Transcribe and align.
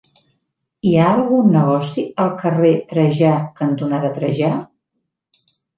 Hi 0.87 0.93
ha 1.01 1.09
algun 1.17 1.53
negoci 1.57 2.07
al 2.25 2.33
carrer 2.41 2.73
Trajà 2.95 3.39
cantonada 3.61 4.15
Trajà? 4.19 4.55